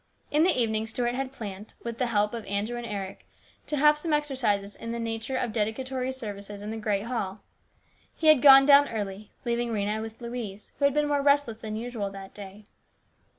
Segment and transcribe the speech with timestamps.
[0.31, 3.27] In the evening Stuart had planned, with the help of Andrew and Eric,
[3.67, 7.41] to have some exercises in the nature of dedicatory services in the great hall.
[8.15, 11.75] He had gone down early, leaving Rhena with Louise, who had been more restless than
[11.75, 12.65] usual that day.